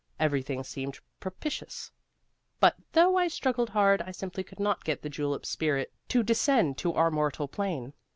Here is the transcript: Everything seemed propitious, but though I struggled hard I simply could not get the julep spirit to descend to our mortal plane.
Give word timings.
Everything 0.19 0.63
seemed 0.63 0.97
propitious, 1.19 1.91
but 2.59 2.73
though 2.93 3.17
I 3.17 3.27
struggled 3.27 3.69
hard 3.69 4.01
I 4.01 4.09
simply 4.09 4.43
could 4.43 4.59
not 4.59 4.83
get 4.83 5.03
the 5.03 5.09
julep 5.09 5.45
spirit 5.45 5.93
to 6.07 6.23
descend 6.23 6.79
to 6.79 6.93
our 6.95 7.11
mortal 7.11 7.47
plane. 7.47 7.93